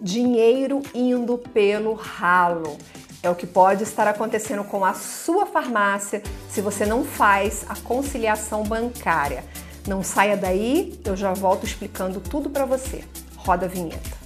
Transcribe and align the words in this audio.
Dinheiro 0.00 0.82
indo 0.94 1.36
pelo 1.36 1.92
ralo. 1.92 2.78
É 3.22 3.28
o 3.28 3.34
que 3.34 3.46
pode 3.46 3.82
estar 3.82 4.08
acontecendo 4.08 4.64
com 4.64 4.82
a 4.82 4.94
sua 4.94 5.44
farmácia 5.44 6.22
se 6.48 6.62
você 6.62 6.86
não 6.86 7.04
faz 7.04 7.66
a 7.68 7.76
conciliação 7.76 8.62
bancária. 8.62 9.44
Não 9.86 10.02
saia 10.02 10.36
daí, 10.36 10.98
eu 11.04 11.14
já 11.16 11.34
volto 11.34 11.66
explicando 11.66 12.18
tudo 12.18 12.48
para 12.48 12.64
você. 12.64 13.04
Roda 13.36 13.66
a 13.66 13.68
vinheta. 13.68 14.19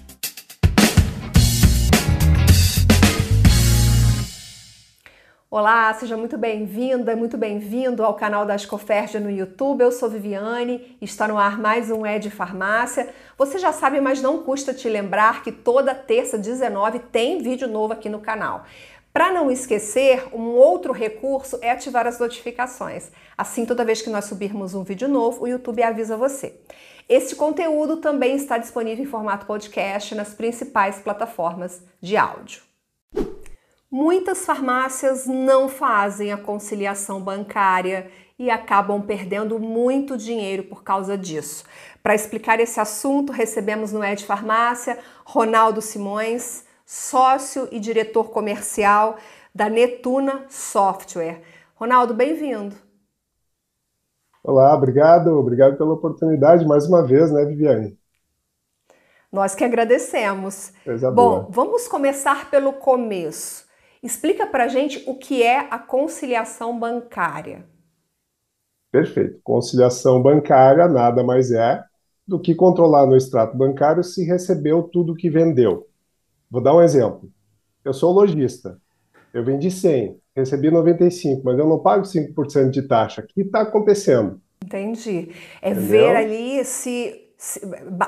Olá, 5.57 5.95
seja 5.95 6.17
muito 6.17 6.37
bem-vinda, 6.37 7.15
muito 7.15 7.39
bem-vindo 7.39 8.03
ao 8.03 8.15
canal 8.15 8.45
da 8.45 8.55
Ascoferja 8.55 9.21
no 9.21 9.31
YouTube. 9.31 9.83
Eu 9.83 9.93
sou 9.93 10.11
Viviane, 10.11 10.97
está 11.01 11.29
no 11.29 11.39
ar 11.39 11.61
mais 11.61 11.93
um 11.93 12.05
Ed 12.05 12.29
Farmácia. 12.29 13.15
Você 13.39 13.61
já 13.61 13.73
sabe, 13.73 14.01
mas 14.01 14.21
não 14.21 14.43
custa 14.43 14.75
te 14.75 14.89
lembrar 14.89 15.45
que 15.45 15.53
toda 15.53 15.95
terça 15.95 16.37
19 16.37 16.99
tem 16.99 17.41
vídeo 17.41 17.69
novo 17.69 17.93
aqui 17.93 18.09
no 18.09 18.19
canal. 18.19 18.65
Para 19.13 19.31
não 19.31 19.49
esquecer, 19.49 20.27
um 20.33 20.57
outro 20.57 20.93
recurso 20.93 21.57
é 21.63 21.71
ativar 21.71 22.05
as 22.05 22.19
notificações. 22.19 23.13
Assim, 23.39 23.65
toda 23.65 23.85
vez 23.85 24.03
que 24.03 24.11
nós 24.11 24.25
subirmos 24.25 24.75
um 24.75 24.83
vídeo 24.83 25.07
novo, 25.07 25.45
o 25.45 25.47
YouTube 25.47 25.85
avisa 25.85 26.17
você. 26.17 26.59
Este 27.09 27.37
conteúdo 27.37 27.99
também 27.99 28.35
está 28.35 28.59
disponível 28.59 29.05
em 29.05 29.09
formato 29.09 29.47
podcast 29.47 30.17
nas 30.17 30.35
principais 30.35 30.99
plataformas 30.99 31.81
de 32.01 32.17
áudio. 32.17 32.74
Muitas 33.97 34.45
farmácias 34.45 35.25
não 35.25 35.69
fazem 35.69 36.33
a 36.33 36.37
conciliação 36.37 37.21
bancária 37.21 38.11
e 38.37 38.51
acabam 38.51 39.01
perdendo 39.01 39.57
muito 39.61 40.19
dinheiro 40.19 40.65
por 40.65 40.83
causa 40.83 41.17
disso. 41.17 41.65
Para 42.03 42.13
explicar 42.13 42.59
esse 42.59 42.81
assunto, 42.81 43.33
recebemos 43.33 43.93
no 43.93 44.03
Ed 44.03 44.27
Farmácia 44.27 44.99
Ronaldo 45.25 45.81
Simões, 45.81 46.65
sócio 46.85 47.69
e 47.71 47.79
diretor 47.79 48.31
comercial 48.31 49.17
da 49.55 49.69
Netuna 49.69 50.45
Software. 50.49 51.43
Ronaldo, 51.77 52.13
bem-vindo. 52.15 52.75
Olá, 54.43 54.75
obrigado, 54.75 55.39
obrigado 55.39 55.79
pela 55.79 55.93
oportunidade 55.93 56.67
mais 56.67 56.85
uma 56.89 57.07
vez, 57.07 57.31
né, 57.31 57.45
Viviane? 57.45 57.97
Nós 59.31 59.55
que 59.55 59.63
agradecemos. 59.63 60.73
Coisa 60.85 61.13
Bom, 61.13 61.43
boa. 61.43 61.47
vamos 61.49 61.87
começar 61.87 62.51
pelo 62.51 62.73
começo. 62.73 63.73
Explica 64.05 64.47
para 64.47 64.65
a 64.65 64.69
gente 64.69 65.03
o 65.07 65.15
que 65.15 65.43
é 65.43 65.61
a 65.71 65.79
conciliação 65.79 66.79
bancária. 66.79 67.65
Perfeito. 68.93 69.41
Conciliação 69.43 70.23
bancária 70.23 70.87
nada 70.87 71.25
mais 71.25 71.51
é 71.51 71.83
do 72.29 72.39
que 72.39 72.55
controlar 72.55 73.07
no 73.07 73.17
extrato 73.17 73.57
bancário 73.57 74.05
se 74.05 74.23
recebeu 74.23 74.83
tudo 74.83 75.15
que 75.15 75.31
vendeu. 75.31 75.89
Vou 76.51 76.61
dar 76.63 76.77
um 76.77 76.83
exemplo. 76.83 77.33
Eu 77.83 77.95
sou 77.95 78.13
lojista. 78.13 78.79
Eu 79.33 79.43
vendi 79.43 79.71
100, 79.71 80.21
recebi 80.37 80.71
95, 80.71 81.41
mas 81.43 81.59
eu 81.59 81.67
não 81.67 81.79
pago 81.79 82.05
5% 82.05 82.69
de 82.69 82.83
taxa. 82.83 83.23
O 83.23 83.27
que 83.27 83.41
está 83.41 83.63
acontecendo? 83.63 84.39
Entendi. 84.63 85.31
É 85.63 85.71
Entendeu? 85.71 85.89
ver 85.89 86.17
ali 86.17 86.63
se 86.67 87.24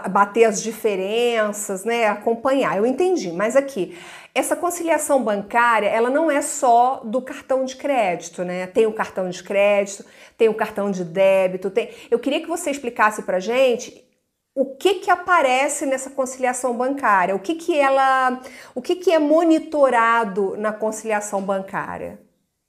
bater 0.09 0.45
as 0.45 0.63
diferenças, 0.63 1.85
né, 1.85 2.07
acompanhar. 2.07 2.77
Eu 2.77 2.87
entendi, 2.87 3.31
mas 3.33 3.57
aqui 3.57 3.97
essa 4.37 4.55
conciliação 4.55 5.25
bancária, 5.25 5.89
ela 5.89 6.11
não 6.11 6.31
é 6.31 6.43
só 6.43 7.01
do 7.03 7.23
cartão 7.23 7.65
de 7.65 7.75
crédito, 7.75 8.45
né? 8.45 8.67
Tem 8.67 8.87
o 8.87 8.93
cartão 8.93 9.31
de 9.31 9.43
crédito, 9.43 10.05
tem 10.37 10.47
o 10.47 10.55
cartão 10.55 10.91
de 10.91 11.03
débito, 11.05 11.71
tem. 11.71 11.89
Eu 12.11 12.19
queria 12.19 12.43
que 12.43 12.47
você 12.47 12.71
explicasse 12.71 13.23
para 13.23 13.41
gente 13.41 14.07
o 14.55 14.77
que 14.77 14.97
que 14.97 15.11
aparece 15.11 15.87
nessa 15.87 16.11
conciliação 16.11 16.77
bancária, 16.77 17.35
o 17.35 17.39
que 17.39 17.55
que 17.55 17.79
ela, 17.79 18.39
o 18.75 18.83
que 18.83 18.97
que 18.97 19.11
é 19.11 19.19
monitorado 19.19 20.55
na 20.59 20.71
conciliação 20.71 21.41
bancária. 21.41 22.19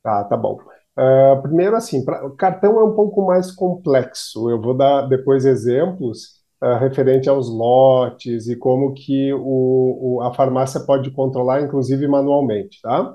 Tá, 0.01 0.23
tá 0.23 0.37
bom. 0.37 0.59
Uh, 0.97 1.41
primeiro, 1.41 1.75
assim, 1.75 2.03
pra, 2.03 2.25
o 2.25 2.35
cartão 2.35 2.79
é 2.79 2.83
um 2.83 2.95
pouco 2.95 3.25
mais 3.25 3.51
complexo. 3.51 4.49
Eu 4.49 4.61
vou 4.61 4.73
dar 4.73 5.01
depois 5.01 5.45
exemplos 5.45 6.36
uh, 6.61 6.77
referente 6.79 7.29
aos 7.29 7.49
lotes 7.49 8.47
e 8.47 8.55
como 8.55 8.93
que 8.93 9.33
o, 9.33 10.17
o, 10.17 10.21
a 10.21 10.33
farmácia 10.33 10.79
pode 10.81 11.11
controlar, 11.11 11.61
inclusive 11.61 12.07
manualmente, 12.07 12.81
tá? 12.81 13.13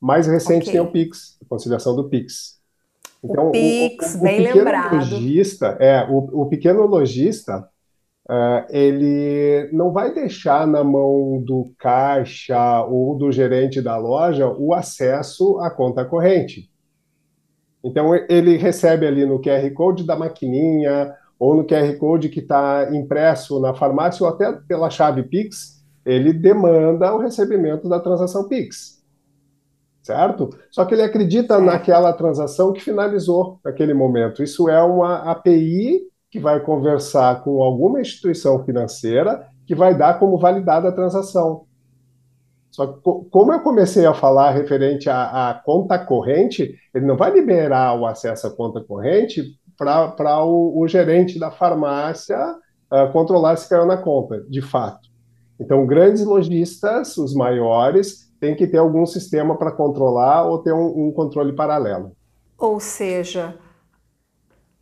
Mais 0.00 0.26
recente 0.26 0.62
okay. 0.68 0.72
tem 0.72 0.80
o 0.80 0.90
Pix, 0.90 1.38
a 1.42 1.48
conciliação 1.48 1.94
do 1.94 2.08
Pix. 2.08 2.58
Então, 3.22 3.48
o 3.48 3.52
Pix, 3.52 4.14
o, 4.14 4.18
o, 4.18 4.22
bem 4.22 4.40
lembrado. 4.40 4.96
Lojista, 4.96 5.76
é, 5.78 6.06
o, 6.08 6.46
pequeno 6.46 6.86
lojista, 6.86 7.68
uh, 8.28 8.64
ele 8.70 9.68
não 9.72 9.92
vai 9.92 10.14
deixar 10.14 10.66
na 10.66 10.82
mão 10.82 11.42
do 11.44 11.72
caixa 11.78 12.82
ou 12.86 13.16
do 13.16 13.30
gerente 13.30 13.82
da 13.82 13.98
loja 13.98 14.48
o 14.48 14.72
acesso 14.72 15.58
à 15.60 15.70
conta 15.70 16.04
corrente. 16.04 16.70
Então, 17.84 18.14
ele 18.28 18.56
recebe 18.56 19.06
ali 19.06 19.24
no 19.24 19.40
QR 19.40 19.70
Code 19.72 20.06
da 20.06 20.16
maquininha, 20.16 21.14
ou 21.40 21.54
no 21.54 21.64
QR 21.64 21.96
Code 21.96 22.28
que 22.28 22.40
está 22.40 22.94
impresso 22.94 23.58
na 23.60 23.72
farmácia, 23.72 24.26
ou 24.26 24.30
até 24.30 24.52
pela 24.68 24.90
chave 24.90 25.22
Pix, 25.22 25.82
ele 26.04 26.34
demanda 26.34 27.14
o 27.14 27.18
recebimento 27.18 27.88
da 27.88 27.98
transação 27.98 28.46
Pix. 28.46 29.02
Certo? 30.02 30.50
Só 30.70 30.84
que 30.84 30.94
ele 30.94 31.02
acredita 31.02 31.58
naquela 31.58 32.12
transação 32.12 32.74
que 32.74 32.82
finalizou 32.82 33.58
naquele 33.64 33.94
momento. 33.94 34.42
Isso 34.42 34.68
é 34.68 34.82
uma 34.82 35.30
API 35.30 36.02
que 36.30 36.38
vai 36.38 36.60
conversar 36.60 37.42
com 37.42 37.62
alguma 37.62 38.00
instituição 38.02 38.62
financeira 38.64 39.46
que 39.66 39.74
vai 39.74 39.96
dar 39.96 40.18
como 40.18 40.38
validada 40.38 40.88
a 40.88 40.92
transação. 40.92 41.64
Só 42.70 42.86
que, 42.86 43.00
como 43.02 43.52
eu 43.52 43.60
comecei 43.60 44.06
a 44.06 44.14
falar 44.14 44.50
referente 44.50 45.08
à, 45.08 45.50
à, 45.50 45.54
conta 45.54 45.98
corrente, 45.98 46.76
ele 46.94 47.06
não 47.06 47.16
vai 47.16 47.32
liberar 47.32 47.98
o 47.98 48.06
acesso 48.06 48.46
à 48.46 48.50
conta 48.50 48.80
corrente 48.80 49.58
para 49.80 50.44
o, 50.44 50.78
o, 50.78 50.86
gerente 50.86 51.38
da 51.38 51.50
farmácia 51.50 52.38
uh, 52.92 53.10
controlar 53.12 53.56
se 53.56 53.68
caiu 53.68 53.86
na 53.86 53.96
conta, 53.96 54.44
de 54.48 54.60
fato. 54.60 55.08
Então, 55.58 55.86
grandes 55.86 56.24
lojistas, 56.24 57.16
os 57.16 57.34
maiores, 57.34 58.30
têm 58.38 58.54
que 58.54 58.66
ter 58.66 58.78
algum 58.78 59.06
sistema 59.06 59.56
para 59.56 59.72
controlar 59.72 60.44
ou 60.44 60.58
ter 60.58 60.72
um, 60.72 61.08
um 61.08 61.12
controle 61.12 61.54
paralelo. 61.54 62.12
Ou 62.58 62.78
seja, 62.78 63.58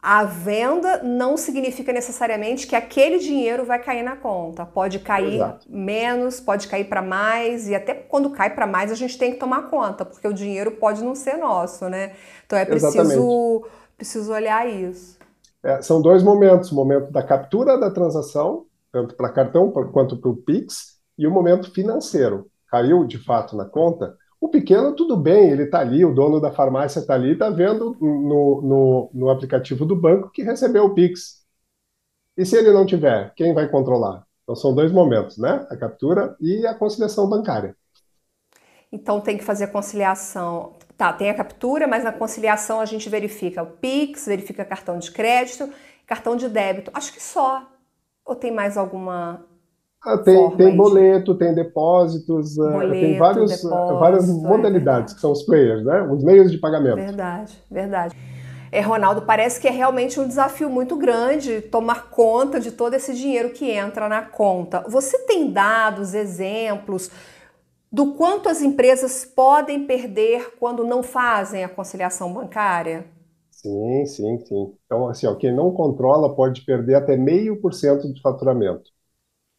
a 0.03 0.25
venda 0.25 1.03
não 1.03 1.36
significa 1.36 1.92
necessariamente 1.92 2.66
que 2.66 2.75
aquele 2.75 3.19
dinheiro 3.19 3.65
vai 3.65 3.80
cair 3.80 4.03
na 4.03 4.16
conta. 4.16 4.66
Pode 4.66 4.98
cair 4.98 5.34
Exato. 5.34 5.66
menos, 5.69 6.41
pode 6.41 6.66
cair 6.66 6.88
para 6.88 7.03
mais, 7.03 7.69
e 7.69 7.75
até 7.75 7.94
quando 7.94 8.30
cai 8.30 8.50
para 8.54 8.66
mais 8.66 8.91
a 8.91 8.97
gente 8.97 9.16
tem 9.16 9.32
que 9.32 9.38
tomar 9.38 9.70
conta, 9.70 10.04
porque 10.04 10.26
o 10.26 10.32
dinheiro 10.32 10.72
pode 10.72 11.04
não 11.04 11.15
ser 11.15 11.36
nosso, 11.36 11.88
né? 11.88 12.12
Então 12.47 12.59
é 12.59 12.65
preciso 12.65 12.98
Exatamente 12.98 13.88
preciso 13.98 14.32
olhar 14.32 14.66
isso. 14.66 15.19
É, 15.62 15.82
são 15.82 16.00
dois 16.00 16.22
momentos: 16.22 16.72
o 16.72 16.75
momento 16.75 17.10
da 17.10 17.22
captura 17.22 17.78
da 17.78 17.91
transação, 17.91 18.64
tanto 18.91 19.14
para 19.14 19.32
cartão 19.32 19.70
quanto 19.70 20.16
para 20.16 20.31
o 20.31 20.36
Pix, 20.36 20.98
e 21.19 21.26
o 21.26 21.31
momento 21.31 21.70
financeiro. 21.72 22.48
Caiu 22.69 23.04
de 23.04 23.19
fato 23.19 23.56
na 23.56 23.64
conta. 23.64 24.16
O 24.41 24.48
pequeno, 24.48 24.94
tudo 24.94 25.16
bem, 25.16 25.50
ele 25.50 25.64
está 25.64 25.81
ali, 25.81 26.04
o 26.04 26.14
dono 26.14 26.41
da 26.41 26.53
farmácia 26.53 27.00
está 27.00 27.14
ali, 27.14 27.32
está 27.32 27.50
vendo 27.50 27.97
no, 28.00 28.62
no, 28.62 29.10
no 29.12 29.31
aplicativo 29.31 29.84
do 29.84 29.97
banco 29.97 30.30
que 30.30 30.42
recebeu 30.42 30.84
o 30.84 30.94
Pix. 30.94 31.44
E 32.36 32.47
se 32.47 32.56
ele 32.56 32.70
não 32.70 32.86
tiver, 32.86 33.32
quem 33.34 33.53
vai 33.53 33.69
controlar? 33.69 34.25
Então 34.44 34.54
são 34.54 34.75
dois 34.75 34.92
momentos, 34.92 35.38
né? 35.38 35.66
A 35.70 35.76
captura 35.76 36.36
e 36.41 36.65
a 36.66 36.75
conciliação 36.75 37.28
bancária. 37.28 37.75
Então 38.92 39.20
tem 39.20 39.36
que 39.36 39.44
fazer 39.44 39.65
a 39.65 39.69
conciliação 39.69 40.75
Tá, 40.98 41.12
tem 41.12 41.31
a 41.31 41.34
captura, 41.34 41.86
mas 41.86 42.03
na 42.03 42.10
conciliação 42.10 42.81
a 42.81 42.84
gente 42.84 43.09
verifica 43.09 43.62
o 43.62 43.66
Pix, 43.66 44.26
verifica 44.26 44.64
cartão 44.64 44.98
de 44.98 45.12
crédito, 45.12 45.70
cartão 46.04 46.34
de 46.34 46.48
débito. 46.48 46.91
Acho 46.92 47.12
que 47.12 47.22
só. 47.22 47.62
Ou 48.26 48.34
tem 48.34 48.50
mais 48.50 48.76
alguma. 48.76 49.47
Ah, 50.04 50.19
tem, 50.19 50.50
tem 50.56 50.76
boleto, 50.76 51.34
de... 51.34 51.38
tem 51.38 51.54
depósitos, 51.54 52.59
ah, 52.59 52.72
boleto, 52.72 52.92
tem 52.92 53.16
vários, 53.16 53.65
ah, 53.65 53.92
várias 53.95 54.28
é 54.28 54.33
modalidades, 54.33 55.12
é 55.12 55.15
que 55.15 55.21
são 55.21 55.30
os 55.30 55.45
players, 55.45 55.84
né? 55.84 56.03
Os 56.03 56.24
meios 56.24 56.50
de 56.50 56.59
pagamento. 56.59 56.97
Verdade, 56.97 57.56
verdade. 57.71 58.16
É, 58.72 58.80
Ronaldo, 58.80 59.22
parece 59.22 59.60
que 59.60 59.68
é 59.68 59.71
realmente 59.71 60.18
um 60.18 60.27
desafio 60.27 60.68
muito 60.68 60.97
grande 60.97 61.60
tomar 61.60 62.10
conta 62.10 62.59
de 62.59 62.72
todo 62.72 62.94
esse 62.94 63.15
dinheiro 63.15 63.51
que 63.51 63.71
entra 63.71 64.09
na 64.09 64.22
conta. 64.22 64.84
Você 64.89 65.16
tem 65.21 65.53
dados, 65.53 66.12
exemplos 66.12 67.09
do 67.93 68.15
quanto 68.15 68.49
as 68.49 68.63
empresas 68.63 69.25
podem 69.25 69.87
perder 69.87 70.55
quando 70.59 70.85
não 70.85 71.03
fazem 71.03 71.65
a 71.65 71.69
conciliação 71.69 72.33
bancária? 72.33 73.07
Sim, 73.51 74.07
sim, 74.07 74.39
sim. 74.47 74.75
Então, 74.87 75.09
assim, 75.09 75.27
ó, 75.27 75.35
quem 75.35 75.53
não 75.55 75.73
controla 75.73 76.35
pode 76.35 76.63
perder 76.65 76.95
até 76.95 77.17
meio 77.17 77.61
por 77.61 77.75
cento 77.75 78.07
do 78.13 78.21
faturamento. 78.21 78.91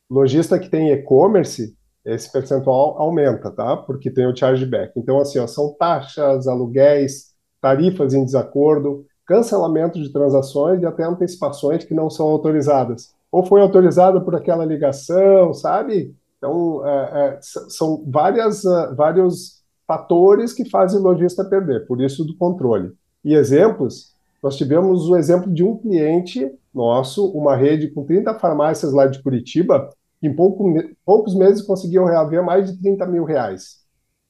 Lojista 0.10 0.60
que 0.60 0.70
tem 0.70 0.92
e-commerce, 0.92 1.76
esse 2.06 2.32
percentual 2.32 2.98
aumenta, 3.02 3.52
tá? 3.52 3.78
Porque 3.78 4.12
tem 4.12 4.28
o 4.28 4.36
chargeback. 4.36 4.94
Então, 4.98 5.20
assim, 5.20 5.40
ó, 5.40 5.48
são 5.48 5.76
taxas, 5.78 6.48
aluguéis, 6.48 7.34
tarifas 7.62 8.14
em 8.14 8.26
desacordo, 8.26 9.06
cancelamento 9.26 10.02
de 10.02 10.12
transações 10.12 10.82
e 10.82 10.86
até 10.86 11.04
antecipações 11.04 11.86
que 11.86 11.94
não 11.96 12.10
são 12.10 12.28
autorizadas. 12.30 13.14
Ou 13.32 13.46
foi 13.46 13.62
autorizada 13.62 14.22
por 14.22 14.36
aquela 14.36 14.66
ligação, 14.66 15.54
sabe? 15.54 16.16
Então, 16.40 16.88
é, 16.88 17.36
é, 17.36 17.40
são 17.42 18.04
várias, 18.08 18.64
uh, 18.64 18.96
vários 18.96 19.62
fatores 19.86 20.54
que 20.54 20.70
fazem 20.70 21.00
o 21.00 21.04
lojista 21.04 21.44
perder, 21.44 21.86
por 21.86 22.02
isso 22.02 22.24
do 22.24 22.36
controle. 22.36 22.94
E 23.24 23.36
exemplos, 23.36 24.16
nós 24.42 24.56
tivemos 24.56 25.10
o 25.10 25.18
exemplo 25.18 25.54
de 25.54 25.64
um 25.64 25.78
cliente 25.78 26.50
nosso, 26.74 27.30
uma 27.32 27.56
rede 27.56 27.90
com 27.90 28.06
30 28.06 28.40
farmácias 28.40 28.94
lá 28.94 29.06
de 29.06 29.22
Curitiba, 29.22 29.90
que 30.22 30.28
em 30.28 30.34
pouco, 30.34 30.74
poucos 31.06 31.36
meses 31.36 31.62
conseguiu 31.62 32.06
reaver 32.06 32.44
mais 32.44 32.72
de 32.72 32.82
30 32.82 33.06
mil 33.06 33.26
reais. 33.26 33.80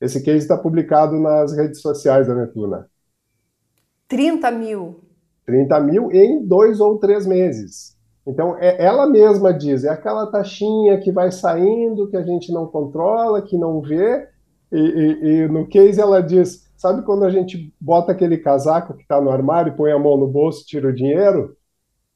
Esse 0.01 0.23
case 0.23 0.39
está 0.39 0.57
publicado 0.57 1.19
nas 1.19 1.55
redes 1.55 1.81
sociais 1.81 2.27
da 2.27 2.33
Netuna. 2.33 2.89
30 4.07 4.49
mil? 4.51 5.03
30 5.45 5.79
mil 5.81 6.11
em 6.11 6.43
dois 6.43 6.79
ou 6.79 6.97
três 6.97 7.27
meses. 7.27 7.98
Então, 8.29 8.55
é, 8.59 8.85
ela 8.85 9.07
mesma 9.07 9.51
diz, 9.51 9.83
é 9.83 9.89
aquela 9.89 10.27
taxinha 10.27 10.99
que 10.99 11.11
vai 11.11 11.31
saindo, 11.31 12.07
que 12.07 12.15
a 12.15 12.21
gente 12.21 12.53
não 12.53 12.67
controla, 12.67 13.41
que 13.41 13.57
não 13.57 13.81
vê, 13.81 14.27
e, 14.71 14.77
e, 14.77 15.25
e 15.25 15.47
no 15.47 15.67
case 15.67 15.99
ela 15.99 16.21
diz, 16.21 16.69
sabe 16.77 17.01
quando 17.01 17.25
a 17.25 17.31
gente 17.31 17.73
bota 17.81 18.11
aquele 18.11 18.37
casaco 18.37 18.93
que 18.93 19.01
está 19.01 19.19
no 19.19 19.31
armário, 19.31 19.75
põe 19.75 19.91
a 19.91 19.97
mão 19.97 20.15
no 20.15 20.27
bolso, 20.27 20.63
tira 20.63 20.89
o 20.89 20.93
dinheiro? 20.93 21.57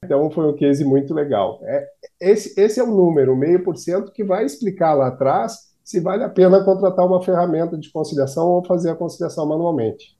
Então, 0.06 0.30
foi 0.30 0.46
um 0.48 0.56
case 0.56 0.86
muito 0.86 1.16
legal. 1.16 1.60
É, 1.64 1.88
esse, 2.22 2.62
esse 2.62 2.80
é 2.80 2.84
o 2.84 2.96
número, 2.96 3.36
meio 3.36 3.64
por 3.64 3.76
cento, 3.76 4.12
que 4.12 4.24
vai 4.24 4.46
explicar 4.46 4.94
lá 4.94 5.08
atrás 5.08 5.74
se 5.84 6.00
vale 6.00 6.24
a 6.24 6.30
pena 6.30 6.64
contratar 6.64 7.08
uma 7.08 7.24
ferramenta 7.24 7.76
de 7.76 7.92
conciliação 7.92 8.48
ou 8.50 8.64
fazer 8.64 8.92
a 8.92 8.96
conciliação 8.96 9.48
manualmente. 9.48 10.16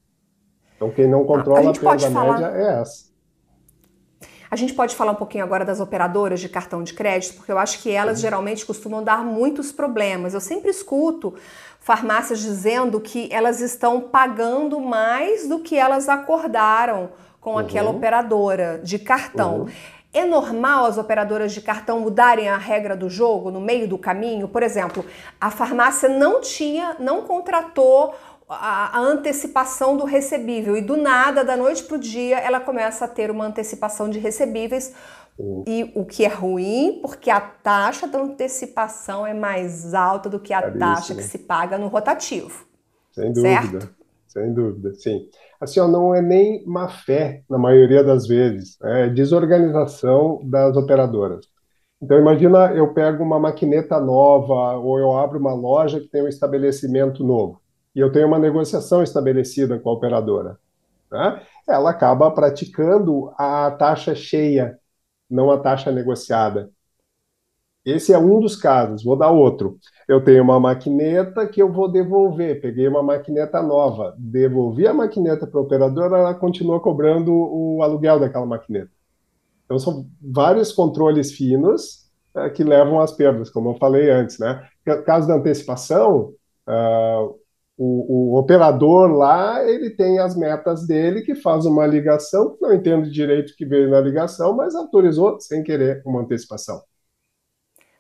Então, 0.76 0.90
quem 0.90 1.08
não 1.08 1.24
controla 1.24 1.68
a, 1.68 1.72
a 1.72 1.80
perda 1.80 2.10
falar... 2.10 2.40
média 2.40 2.58
é 2.58 2.82
essa. 2.82 3.13
A 4.54 4.56
gente 4.56 4.76
pode 4.76 4.96
falar 4.96 5.14
um 5.14 5.16
pouquinho 5.16 5.44
agora 5.44 5.66
das 5.66 5.80
operadoras 5.80 6.40
de 6.40 6.48
cartão 6.48 6.84
de 6.84 6.94
crédito, 6.94 7.38
porque 7.38 7.52
eu 7.52 7.58
acho 7.58 7.82
que 7.82 7.90
elas 7.90 8.22
geralmente 8.22 8.64
costumam 8.64 9.04
dar 9.04 9.26
muitos 9.26 9.72
problemas. 9.72 10.36
Eu 10.36 10.40
sempre 10.40 10.70
escuto 10.70 11.34
farmácias 11.80 12.40
dizendo 12.40 13.02
que 13.02 13.28
elas 13.32 13.62
estão 13.62 14.00
pagando 14.00 14.80
mais 14.80 15.50
do 15.50 15.58
que 15.58 15.76
elas 15.76 16.08
acordaram 16.08 17.10
com 17.42 17.54
uhum. 17.54 17.58
aquela 17.58 17.90
operadora 17.90 18.80
de 18.84 19.00
cartão. 19.00 19.62
Uhum. 19.62 19.70
É 20.14 20.24
normal 20.24 20.86
as 20.86 21.00
operadoras 21.00 21.52
de 21.52 21.60
cartão 21.60 22.02
mudarem 22.02 22.48
a 22.48 22.56
regra 22.56 22.96
do 22.96 23.10
jogo 23.10 23.50
no 23.50 23.60
meio 23.60 23.88
do 23.88 23.98
caminho? 23.98 24.48
Por 24.48 24.62
exemplo, 24.62 25.04
a 25.42 25.50
farmácia 25.50 26.08
não 26.08 26.42
tinha, 26.42 26.96
não 27.00 27.24
contratou 27.24 28.14
a, 28.50 28.98
a 28.98 29.00
antecipação 29.00 29.98
do 29.98 30.06
recebível 30.06 30.76
e 30.76 30.82
do 30.82 30.98
nada, 30.98 31.44
da 31.44 31.56
noite 31.56 31.84
para 31.84 31.96
o 31.96 32.00
dia, 32.00 32.40
ela 32.40 32.60
começa 32.60 33.06
a 33.06 33.08
ter 33.08 33.32
uma 33.32 33.46
antecipação 33.46 34.10
de 34.10 34.20
recebíveis. 34.20 34.94
E 35.66 35.92
o 35.96 36.06
que 36.06 36.24
é 36.24 36.28
ruim, 36.28 37.00
porque 37.02 37.32
a 37.32 37.42
taxa 37.42 38.08
da 38.08 38.20
antecipação 38.20 39.26
é 39.26 39.34
mais 39.34 39.94
alta 39.96 40.30
do 40.30 40.40
que 40.40 40.54
a 40.54 40.72
taxa 40.72 41.16
que 41.16 41.24
se 41.24 41.40
paga 41.40 41.76
no 41.76 41.88
rotativo. 41.88 42.68
Sem 43.12 43.34
dúvida, 43.34 43.80
certo? 43.80 43.96
sem 44.28 44.54
dúvida, 44.54 44.94
sim. 44.94 45.28
Assim, 45.60 45.80
ó, 45.80 45.88
não 45.88 46.14
é 46.14 46.22
nem 46.22 46.64
má 46.68 46.88
fé, 46.88 47.42
na 47.50 47.58
maioria 47.58 48.04
das 48.04 48.28
vezes, 48.28 48.78
é 48.84 49.10
desorganização 49.10 50.40
das 50.44 50.78
operadoras. 50.78 51.48
Então, 52.00 52.20
imagina 52.20 52.72
eu 52.74 52.94
pego 52.94 53.24
uma 53.24 53.40
maquineta 53.40 54.00
nova 54.00 54.78
ou 54.78 55.00
eu 55.00 55.18
abro 55.18 55.40
uma 55.40 55.54
loja 55.54 56.00
que 56.00 56.10
tem 56.10 56.22
um 56.22 56.28
estabelecimento 56.28 57.24
novo 57.24 57.63
e 57.96 58.00
eu 58.00 58.12
tenho 58.12 58.28
uma 58.28 58.40
negociação 58.40 59.04
estabelecida 59.04 59.80
com 59.80 59.90
a 59.90 59.94
operadora. 59.94 60.58
Né? 61.12 61.42
Ela 61.68 61.92
acaba 61.92 62.32
praticando 62.32 63.32
a 63.38 63.70
taxa 63.72 64.16
cheia, 64.16 64.80
não 65.30 65.52
a 65.52 65.60
taxa 65.60 65.92
negociada. 65.92 66.72
Esse 67.86 68.14
é 68.14 68.18
um 68.18 68.40
dos 68.40 68.56
casos. 68.56 69.04
Vou 69.04 69.18
dar 69.18 69.30
outro. 69.30 69.78
Eu 70.08 70.24
tenho 70.24 70.42
uma 70.42 70.60
maquineta 70.60 71.46
que 71.46 71.62
eu 71.62 71.72
vou 71.72 71.92
devolver. 71.92 72.62
Peguei 72.62 72.88
uma 72.88 73.04
maquineta 73.04 73.62
nova, 73.62 74.16
devolvi 74.18 74.88
a 74.88 74.94
maquineta 74.94 75.46
para 75.46 75.60
a 75.60 75.64
operadora, 75.64 76.18
ela 76.18 76.34
continua 76.34 76.80
cobrando 76.80 77.32
o 77.34 77.84
aluguel 77.84 78.20
daquela 78.20 78.46
maquineta. 78.46 78.92
Então 79.66 79.78
são 79.78 80.08
vários 80.22 80.72
controles 80.72 81.32
finos 81.32 82.10
é, 82.36 82.50
que 82.50 82.64
levam 82.64 83.00
às 83.00 83.12
perdas, 83.12 83.50
como 83.50 83.72
eu 83.72 83.76
falei 83.76 84.10
antes, 84.10 84.40
né? 84.40 84.68
Caso 85.06 85.28
da 85.28 85.36
antecipação, 85.36 86.34
uh, 86.68 87.36
o, 87.78 88.34
o, 88.34 88.40
operador 88.40 89.12
lá, 89.12 89.64
ele 89.64 89.90
tem 89.90 90.20
as 90.20 90.36
metas 90.36 90.86
dele, 90.86 91.24
que 91.24 91.36
faz 91.36 91.66
uma 91.66 91.88
ligação, 91.88 92.56
não 92.62 92.74
entendo 92.74 93.10
direito 93.10 93.56
que 93.56 93.66
veio 93.66 93.90
na 93.90 94.00
ligação, 94.00 94.56
mas 94.56 94.76
autorizou 94.76 95.40
sem 95.40 95.64
querer 95.64 96.02
uma 96.06 96.22
antecipação. 96.22 96.82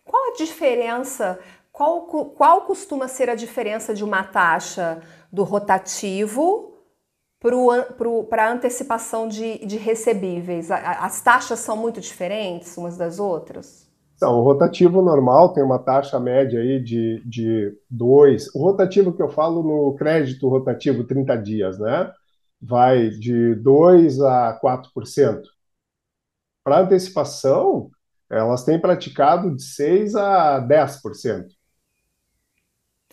Qual 0.04 0.32
a 0.32 0.36
diferença, 0.36 1.40
qual, 1.72 2.04
qual 2.04 2.62
costuma 2.62 3.08
ser 3.08 3.30
a 3.30 3.36
diferença 3.36 3.94
de 3.94 4.04
uma 4.04 4.24
taxa 4.24 5.02
do 5.32 5.44
rotativo 5.44 6.72
para 8.30 8.46
a 8.46 8.52
antecipação 8.52 9.28
de, 9.28 9.66
de 9.66 9.78
recebíveis? 9.78 10.70
As 10.70 11.22
taxas 11.22 11.60
são 11.60 11.76
muito 11.76 12.00
diferentes 12.00 12.78
umas 12.78 12.96
das 12.96 13.20
outras? 13.20 13.93
Então, 14.24 14.40
o 14.40 14.42
rotativo 14.42 15.02
normal 15.02 15.52
tem 15.52 15.62
uma 15.62 15.78
taxa 15.78 16.18
média 16.18 16.58
aí 16.58 16.82
de, 16.82 17.22
de 17.26 17.78
2. 17.90 18.56
O 18.56 18.60
rotativo 18.60 19.12
que 19.12 19.22
eu 19.22 19.30
falo 19.30 19.62
no 19.62 19.98
crédito 19.98 20.48
rotativo 20.48 21.04
30 21.04 21.36
dias, 21.36 21.78
né? 21.78 22.10
Vai 22.62 23.10
de 23.10 23.54
2 23.56 24.22
a 24.22 24.58
4%. 24.64 25.42
Para 26.64 26.80
antecipação, 26.80 27.92
elas 28.30 28.64
têm 28.64 28.80
praticado 28.80 29.54
de 29.54 29.62
6 29.62 30.16
a 30.16 30.66
10%. 30.66 31.48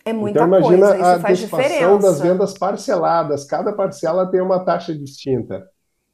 É 0.05 0.13
muita 0.13 0.45
então, 0.45 0.47
imagina 0.47 0.87
coisa, 0.87 1.05
a 1.05 1.15
antecipação 1.15 1.99
das 1.99 2.21
vendas 2.21 2.57
parceladas. 2.57 3.43
Cada 3.43 3.73
parcela 3.73 4.31
tem 4.31 4.39
uma 4.39 4.63
taxa 4.63 4.97
distinta. 4.97 5.67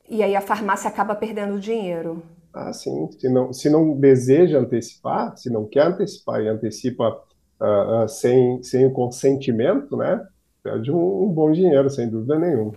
E 0.10 0.24
aí 0.24 0.36
a 0.36 0.42
farmácia 0.42 0.90
acaba 0.90 1.14
perdendo 1.14 1.60
dinheiro. 1.60 2.24
Ah, 2.60 2.74
sim. 2.74 3.08
Se 3.12 3.30
não, 3.30 3.54
se 3.54 3.70
não 3.70 3.96
deseja 3.96 4.58
antecipar, 4.58 5.38
se 5.38 5.48
não 5.48 5.68
quer 5.68 5.86
antecipar 5.86 6.42
e 6.42 6.48
antecipa 6.48 7.22
uh, 7.62 8.04
uh, 8.04 8.10
sem, 8.10 8.64
sem 8.64 8.84
o 8.84 8.92
consentimento, 8.92 9.96
né? 9.96 10.26
Perde 10.64 10.92
um, 10.92 11.24
um 11.24 11.28
bom 11.28 11.52
dinheiro, 11.52 11.88
sem 11.88 12.10
dúvida 12.10 12.40
nenhuma. 12.40 12.74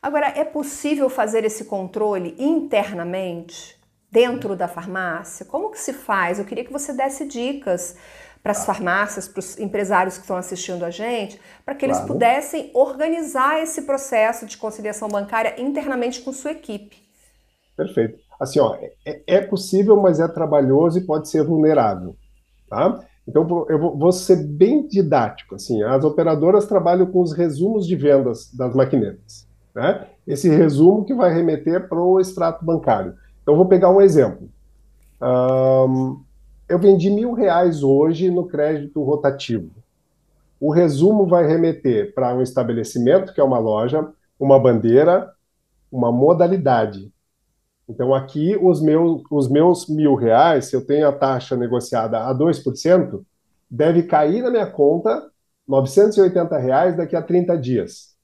Agora, 0.00 0.28
é 0.28 0.44
possível 0.44 1.10
fazer 1.10 1.44
esse 1.44 1.64
controle 1.64 2.36
internamente, 2.38 3.76
dentro 4.12 4.54
da 4.54 4.68
farmácia? 4.68 5.44
Como 5.44 5.70
que 5.70 5.78
se 5.78 5.92
faz? 5.92 6.38
Eu 6.38 6.44
queria 6.44 6.64
que 6.64 6.72
você 6.72 6.92
desse 6.92 7.26
dicas 7.26 7.96
para 8.44 8.52
as 8.52 8.58
tá. 8.58 8.66
farmácias, 8.66 9.26
para 9.26 9.40
os 9.40 9.58
empresários 9.58 10.16
que 10.16 10.22
estão 10.22 10.36
assistindo 10.36 10.84
a 10.84 10.90
gente, 10.90 11.40
para 11.64 11.74
que 11.74 11.84
eles 11.84 11.96
claro. 11.96 12.12
pudessem 12.12 12.70
organizar 12.74 13.60
esse 13.60 13.82
processo 13.82 14.46
de 14.46 14.56
conciliação 14.56 15.08
bancária 15.08 15.60
internamente 15.60 16.20
com 16.20 16.32
sua 16.32 16.52
equipe. 16.52 17.02
Perfeito 17.76 18.31
assim, 18.42 18.58
ó, 18.58 18.74
é, 19.06 19.22
é, 19.26 19.40
possível, 19.40 20.00
mas 20.00 20.18
é 20.18 20.26
trabalhoso 20.26 20.98
e 20.98 21.06
pode 21.06 21.28
ser 21.28 21.44
vulnerável, 21.44 22.16
tá? 22.68 23.00
Então, 23.26 23.66
eu 23.68 23.78
vou, 23.78 24.10
ser 24.10 24.36
bem 24.36 24.86
didático, 24.88 25.54
assim, 25.54 25.80
as 25.84 26.04
operadoras 26.04 26.66
trabalham 26.66 27.06
com 27.06 27.22
os 27.22 27.32
resumos 27.32 27.86
de 27.86 27.94
vendas 27.94 28.52
das 28.52 28.74
maquinetas, 28.74 29.46
né? 29.72 30.08
Esse 30.26 30.48
resumo 30.48 31.04
que 31.04 31.14
vai 31.14 31.32
remeter 31.32 31.88
para 31.88 32.00
o 32.00 32.18
extrato 32.18 32.64
bancário. 32.64 33.14
Então, 33.42 33.56
vou 33.56 33.66
pegar 33.66 33.90
um 33.90 34.00
exemplo. 34.00 34.48
Um, 35.20 36.20
eu 36.68 36.78
vendi 36.80 37.10
mil 37.10 37.32
reais 37.32 37.82
hoje 37.84 38.28
no 38.28 38.46
crédito 38.46 39.02
rotativo. 39.02 39.70
O 40.60 40.72
resumo 40.72 41.26
vai 41.26 41.46
remeter 41.46 42.12
para 42.14 42.34
um 42.34 42.42
estabelecimento, 42.42 43.32
que 43.32 43.40
é 43.40 43.44
uma 43.44 43.58
loja, 43.58 44.08
uma 44.38 44.58
bandeira, 44.58 45.32
uma 45.90 46.10
modalidade, 46.10 47.12
então, 47.88 48.14
aqui, 48.14 48.56
os 48.60 48.80
meus, 48.80 49.22
os 49.30 49.48
meus 49.48 49.88
mil 49.88 50.14
reais, 50.14 50.66
se 50.66 50.76
eu 50.76 50.86
tenho 50.86 51.08
a 51.08 51.12
taxa 51.12 51.56
negociada 51.56 52.18
a 52.18 52.34
2%, 52.34 53.24
deve 53.70 54.04
cair 54.04 54.42
na 54.42 54.50
minha 54.50 54.66
conta 54.66 55.30
980 55.66 56.58
reais 56.58 56.96
daqui 56.96 57.16
a 57.16 57.22
30 57.22 57.56
dias. 57.58 58.14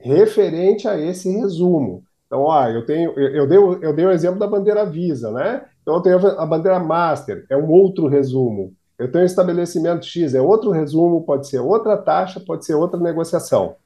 Referente 0.00 0.86
a 0.88 0.98
esse 0.98 1.30
resumo. 1.30 2.04
Então, 2.26 2.42
ó, 2.42 2.68
eu 2.68 2.84
tenho, 2.84 3.12
eu, 3.18 3.34
eu, 3.34 3.46
dei, 3.46 3.58
eu 3.58 3.94
dei 3.94 4.06
o 4.06 4.10
exemplo 4.10 4.38
da 4.38 4.46
bandeira 4.46 4.84
Visa, 4.84 5.30
né? 5.32 5.66
Então, 5.82 5.96
eu 5.96 6.02
tenho 6.02 6.16
a 6.38 6.46
bandeira 6.46 6.78
Master, 6.78 7.46
é 7.48 7.56
um 7.56 7.70
outro 7.70 8.06
resumo. 8.06 8.74
Eu 8.98 9.10
tenho 9.10 9.24
estabelecimento 9.24 10.04
X, 10.04 10.34
é 10.34 10.40
outro 10.40 10.70
resumo, 10.70 11.24
pode 11.24 11.48
ser 11.48 11.60
outra 11.60 11.96
taxa, 11.96 12.40
pode 12.40 12.66
ser 12.66 12.74
outra 12.74 12.98
negociação. 12.98 13.76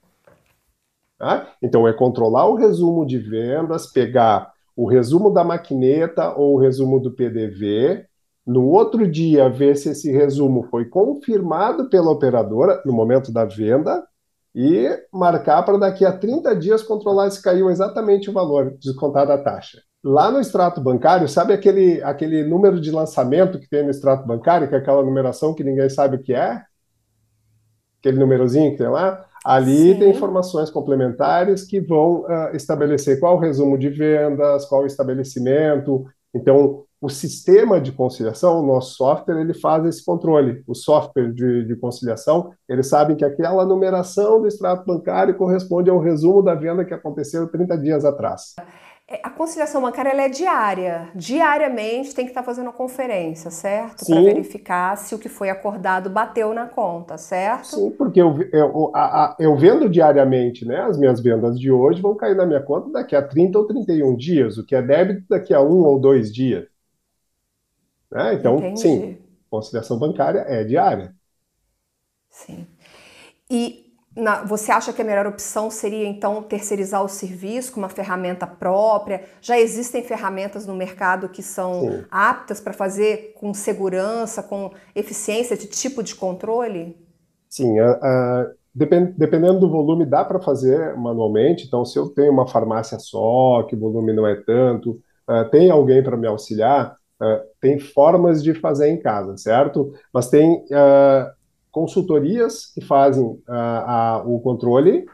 Tá? 1.18 1.52
Então, 1.62 1.86
é 1.86 1.92
controlar 1.92 2.46
o 2.46 2.56
resumo 2.56 3.06
de 3.06 3.18
vendas, 3.18 3.86
pegar 3.86 4.51
o 4.76 4.88
resumo 4.88 5.30
da 5.30 5.44
maquineta 5.44 6.34
ou 6.34 6.54
o 6.54 6.58
resumo 6.58 7.00
do 7.00 7.12
PDV, 7.12 8.06
no 8.46 8.66
outro 8.66 9.08
dia 9.08 9.48
ver 9.48 9.76
se 9.76 9.90
esse 9.90 10.10
resumo 10.10 10.64
foi 10.64 10.86
confirmado 10.86 11.88
pela 11.88 12.10
operadora 12.10 12.82
no 12.84 12.92
momento 12.92 13.32
da 13.32 13.44
venda 13.44 14.04
e 14.54 14.88
marcar 15.12 15.62
para 15.62 15.78
daqui 15.78 16.04
a 16.04 16.12
30 16.12 16.54
dias 16.56 16.82
controlar 16.82 17.30
se 17.30 17.40
caiu 17.40 17.70
exatamente 17.70 18.28
o 18.28 18.32
valor 18.32 18.76
descontado 18.78 19.28
da 19.28 19.38
taxa. 19.38 19.80
lá 20.04 20.30
no 20.30 20.40
extrato 20.40 20.80
bancário, 20.80 21.28
sabe 21.28 21.52
aquele, 21.52 22.02
aquele 22.02 22.42
número 22.42 22.80
de 22.80 22.90
lançamento 22.90 23.58
que 23.60 23.68
tem 23.68 23.84
no 23.84 23.90
extrato 23.90 24.26
bancário, 24.26 24.68
que 24.68 24.74
é 24.74 24.78
aquela 24.78 25.02
numeração 25.02 25.54
que 25.54 25.62
ninguém 25.62 25.88
sabe 25.88 26.16
o 26.16 26.22
que 26.22 26.34
é? 26.34 26.60
Aquele 28.00 28.18
númerozinho 28.18 28.72
que 28.72 28.78
tem 28.78 28.88
lá? 28.88 29.24
Ali 29.44 29.92
Sim. 29.92 29.98
tem 29.98 30.10
informações 30.10 30.70
complementares 30.70 31.64
que 31.64 31.80
vão 31.80 32.22
uh, 32.22 32.54
estabelecer 32.54 33.18
qual 33.18 33.36
o 33.36 33.40
resumo 33.40 33.76
de 33.76 33.88
vendas, 33.88 34.64
qual 34.66 34.82
o 34.82 34.86
estabelecimento. 34.86 36.04
Então, 36.34 36.84
o 37.00 37.08
sistema 37.08 37.80
de 37.80 37.90
conciliação, 37.90 38.60
o 38.60 38.66
nosso 38.66 38.94
software, 38.94 39.40
ele 39.40 39.52
faz 39.52 39.84
esse 39.84 40.04
controle. 40.04 40.62
O 40.68 40.74
software 40.74 41.32
de, 41.32 41.64
de 41.64 41.74
conciliação, 41.74 42.52
eles 42.68 42.86
sabem 42.86 43.16
que 43.16 43.24
aquela 43.24 43.66
numeração 43.66 44.40
do 44.40 44.46
extrato 44.46 44.86
bancário 44.86 45.34
corresponde 45.34 45.90
ao 45.90 45.98
resumo 45.98 46.40
da 46.42 46.54
venda 46.54 46.84
que 46.84 46.94
aconteceu 46.94 47.48
30 47.50 47.76
dias 47.78 48.04
atrás. 48.04 48.54
É, 49.12 49.20
a 49.22 49.28
conciliação 49.28 49.82
bancária 49.82 50.08
é 50.08 50.28
diária. 50.30 51.10
Diariamente 51.14 52.14
tem 52.14 52.24
que 52.24 52.30
estar 52.30 52.42
fazendo 52.42 52.70
a 52.70 52.72
conferência, 52.72 53.50
certo? 53.50 54.06
Para 54.06 54.22
verificar 54.22 54.96
se 54.96 55.14
o 55.14 55.18
que 55.18 55.28
foi 55.28 55.50
acordado 55.50 56.08
bateu 56.08 56.54
na 56.54 56.66
conta, 56.66 57.18
certo? 57.18 57.66
Sim, 57.66 57.90
porque 57.90 58.22
eu, 58.22 58.40
eu, 58.50 58.90
a, 58.94 59.24
a, 59.24 59.36
eu 59.38 59.54
vendo 59.54 59.86
diariamente, 59.86 60.64
né? 60.64 60.80
As 60.80 60.96
minhas 60.96 61.20
vendas 61.20 61.60
de 61.60 61.70
hoje 61.70 62.00
vão 62.00 62.16
cair 62.16 62.34
na 62.34 62.46
minha 62.46 62.62
conta 62.62 62.88
daqui 62.90 63.14
a 63.14 63.20
30 63.20 63.58
ou 63.58 63.66
31 63.66 64.16
dias, 64.16 64.56
o 64.56 64.64
que 64.64 64.74
é 64.74 64.80
débito 64.80 65.26
daqui 65.28 65.52
a 65.52 65.60
um 65.60 65.84
ou 65.84 66.00
dois 66.00 66.32
dias. 66.32 66.64
Né? 68.10 68.34
Então, 68.34 68.56
Entendi. 68.56 68.80
sim, 68.80 69.18
conciliação 69.50 69.98
bancária 69.98 70.40
é 70.48 70.64
diária. 70.64 71.14
Sim. 72.30 72.66
E 73.50 73.81
na, 74.14 74.44
você 74.44 74.70
acha 74.70 74.92
que 74.92 75.00
a 75.00 75.04
melhor 75.04 75.26
opção 75.26 75.70
seria 75.70 76.06
então 76.06 76.42
terceirizar 76.42 77.02
o 77.02 77.08
serviço 77.08 77.72
com 77.72 77.80
uma 77.80 77.88
ferramenta 77.88 78.46
própria? 78.46 79.22
Já 79.40 79.58
existem 79.58 80.02
ferramentas 80.02 80.66
no 80.66 80.74
mercado 80.74 81.28
que 81.28 81.42
são 81.42 81.80
Sim. 81.80 82.04
aptas 82.10 82.60
para 82.60 82.74
fazer 82.74 83.32
com 83.34 83.54
segurança, 83.54 84.42
com 84.42 84.70
eficiência 84.94 85.56
de 85.56 85.66
tipo 85.66 86.02
de 86.02 86.14
controle? 86.14 86.96
Sim, 87.48 87.80
uh, 87.80 87.92
uh, 87.92 88.54
depend, 88.74 89.14
dependendo 89.16 89.60
do 89.60 89.70
volume 89.70 90.04
dá 90.04 90.24
para 90.24 90.40
fazer 90.40 90.94
manualmente. 90.96 91.66
Então, 91.66 91.84
se 91.84 91.98
eu 91.98 92.08
tenho 92.10 92.32
uma 92.32 92.46
farmácia 92.46 92.98
só, 92.98 93.62
que 93.62 93.74
o 93.74 93.78
volume 93.78 94.12
não 94.12 94.26
é 94.26 94.34
tanto, 94.34 95.00
uh, 95.28 95.48
tem 95.50 95.70
alguém 95.70 96.02
para 96.02 96.16
me 96.16 96.26
auxiliar, 96.26 96.96
tem 97.60 97.78
formas 97.78 98.42
de 98.42 98.52
fazer 98.52 98.88
em 98.88 98.98
casa, 98.98 99.36
certo? 99.36 99.92
Mas 100.12 100.28
tem 100.28 100.64
consultorias 101.72 102.66
que 102.74 102.84
fazem 102.84 103.42
a, 103.48 104.18
a, 104.18 104.22
o 104.24 104.38
controle, 104.40 105.06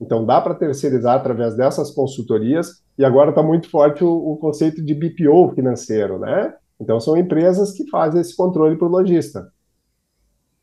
então 0.00 0.24
dá 0.24 0.40
para 0.40 0.54
terceirizar 0.54 1.16
através 1.16 1.56
dessas 1.56 1.90
consultorias, 1.90 2.82
e 2.96 3.04
agora 3.04 3.30
está 3.30 3.42
muito 3.42 3.68
forte 3.68 4.04
o, 4.04 4.10
o, 4.10 4.36
conceito 4.36 4.82
de 4.82 4.94
BPO 4.94 5.52
financeiro, 5.54 6.18
né? 6.18 6.54
Então 6.80 7.00
são 7.00 7.16
empresas 7.16 7.72
que 7.72 7.88
fazem 7.90 8.20
esse 8.20 8.36
controle 8.36 8.76
para 8.76 8.86
o 8.86 8.90
lojista. 8.90 9.50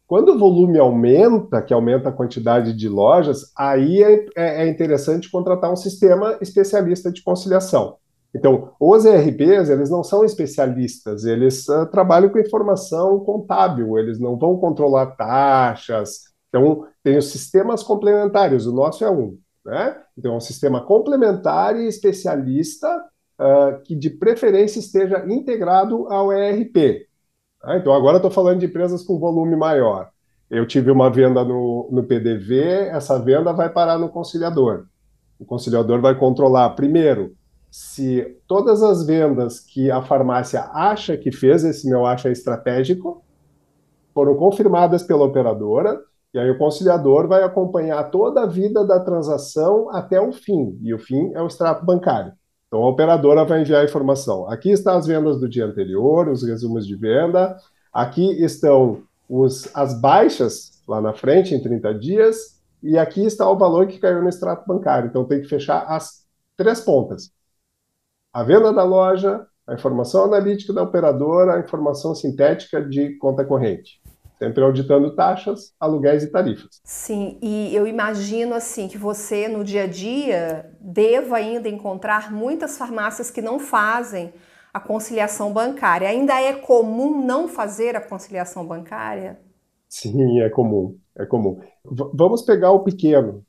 Quando 0.07 0.29
o 0.29 0.39
volume 0.39 0.79
aumenta, 0.79 1.61
que 1.61 1.73
aumenta 1.73 2.09
a 2.09 2.13
quantidade 2.13 2.73
de 2.73 2.89
lojas, 2.89 3.51
aí 3.55 4.01
é, 4.01 4.25
é, 4.35 4.63
é 4.63 4.67
interessante 4.67 5.29
contratar 5.29 5.71
um 5.71 5.75
sistema 5.75 6.37
especialista 6.41 7.11
de 7.11 7.21
conciliação. 7.21 7.97
Então, 8.33 8.73
os 8.79 9.05
ERPs, 9.05 9.69
eles 9.69 9.89
não 9.89 10.03
são 10.03 10.23
especialistas, 10.23 11.25
eles 11.25 11.67
uh, 11.67 11.85
trabalham 11.87 12.29
com 12.29 12.37
informação 12.37 13.19
contábil, 13.21 13.97
eles 13.97 14.19
não 14.19 14.37
vão 14.37 14.57
controlar 14.57 15.07
taxas. 15.15 16.25
Então, 16.49 16.85
tem 17.03 17.17
os 17.17 17.31
sistemas 17.31 17.81
complementares, 17.81 18.65
o 18.65 18.73
nosso 18.73 19.03
é 19.03 19.09
um. 19.09 19.37
Né? 19.65 19.97
Então, 20.17 20.33
é 20.33 20.37
um 20.37 20.41
sistema 20.41 20.81
complementar 20.81 21.75
e 21.75 21.87
especialista 21.87 22.87
uh, 23.39 23.81
que, 23.83 23.95
de 23.95 24.11
preferência, 24.11 24.79
esteja 24.79 25.25
integrado 25.27 26.07
ao 26.07 26.31
ERP. 26.31 27.07
Tá? 27.59 27.77
Então, 27.77 27.93
agora 27.93 28.17
estou 28.17 28.31
falando 28.31 28.59
de 28.59 28.67
empresas 28.67 29.03
com 29.03 29.19
volume 29.19 29.55
maior. 29.55 30.09
Eu 30.51 30.67
tive 30.67 30.91
uma 30.91 31.09
venda 31.11 31.43
no, 31.43 31.89
no 31.91 32.03
PDV, 32.03 32.89
essa 32.89 33.19
venda 33.19 33.53
vai 33.53 33.69
parar 33.69 33.97
no 33.97 34.09
conciliador. 34.09 34.85
O 35.39 35.45
conciliador 35.45 36.01
vai 36.01 36.17
controlar, 36.17 36.71
primeiro, 36.71 37.35
se 37.71 38.37
todas 38.47 38.81
as 38.81 39.05
vendas 39.05 39.59
que 39.59 39.91
a 39.91 40.01
farmácia 40.01 40.69
acha 40.73 41.15
que 41.15 41.31
fez, 41.31 41.63
esse 41.63 41.87
meu 41.87 42.05
acha 42.05 42.29
estratégico, 42.29 43.23
foram 44.13 44.35
confirmadas 44.35 45.03
pela 45.03 45.25
operadora, 45.25 46.01
e 46.33 46.39
aí 46.39 46.49
o 46.49 46.57
conciliador 46.57 47.27
vai 47.27 47.43
acompanhar 47.43 48.09
toda 48.09 48.41
a 48.41 48.45
vida 48.45 48.85
da 48.85 48.99
transação 48.99 49.89
até 49.91 50.19
o 50.19 50.31
fim, 50.31 50.77
e 50.81 50.93
o 50.93 50.99
fim 50.99 51.31
é 51.33 51.41
o 51.41 51.47
extrato 51.47 51.85
bancário. 51.85 52.33
Então 52.67 52.83
a 52.83 52.89
operadora 52.89 53.45
vai 53.45 53.61
enviar 53.61 53.81
a 53.81 53.85
informação. 53.85 54.49
Aqui 54.49 54.71
estão 54.71 54.97
as 54.97 55.07
vendas 55.07 55.39
do 55.39 55.49
dia 55.49 55.65
anterior, 55.65 56.27
os 56.27 56.43
resumos 56.43 56.85
de 56.85 56.95
venda, 56.95 57.57
aqui 57.93 58.43
estão 58.43 59.03
os, 59.27 59.69
as 59.75 59.99
baixas 59.99 60.81
lá 60.87 60.99
na 61.01 61.13
frente, 61.13 61.53
em 61.53 61.61
30 61.61 61.93
dias, 61.95 62.59
e 62.81 62.97
aqui 62.97 63.25
está 63.25 63.49
o 63.49 63.57
valor 63.57 63.87
que 63.87 63.99
caiu 63.99 64.21
no 64.21 64.29
extrato 64.29 64.67
bancário. 64.67 65.07
Então 65.07 65.25
tem 65.25 65.41
que 65.41 65.47
fechar 65.47 65.85
as 65.87 66.25
três 66.55 66.79
pontas 66.79 67.31
a 68.33 68.43
venda 68.43 68.71
da 68.71 68.83
loja, 68.83 69.45
a 69.67 69.73
informação 69.73 70.25
analítica 70.25 70.73
da 70.73 70.83
operadora, 70.83 71.55
a 71.55 71.59
informação 71.59 72.15
sintética 72.15 72.81
de 72.81 73.17
conta 73.17 73.45
corrente. 73.45 74.01
Sempre 74.37 74.63
auditando 74.63 75.15
taxas, 75.15 75.73
aluguéis 75.79 76.23
e 76.23 76.31
tarifas. 76.31 76.79
Sim, 76.83 77.37
e 77.41 77.75
eu 77.75 77.85
imagino 77.85 78.55
assim 78.55 78.87
que 78.87 78.97
você 78.97 79.49
no 79.49 79.65
dia 79.65 79.83
a 79.83 79.87
dia 79.87 80.71
deva 80.79 81.35
ainda 81.35 81.67
encontrar 81.67 82.31
muitas 82.31 82.77
farmácias 82.77 83.29
que 83.29 83.41
não 83.41 83.59
fazem 83.59 84.33
a 84.73 84.79
conciliação 84.79 85.51
bancária. 85.51 86.07
Ainda 86.07 86.39
é 86.39 86.53
comum 86.53 87.25
não 87.25 87.49
fazer 87.49 87.95
a 87.97 88.01
conciliação 88.01 88.65
bancária? 88.65 89.39
Sim, 89.89 90.39
é 90.39 90.49
comum, 90.49 90.97
é 91.17 91.25
comum. 91.25 91.59
V 91.83 92.11
vamos 92.13 92.43
pegar 92.43 92.71
o 92.71 92.83
pequeno, 92.83 93.43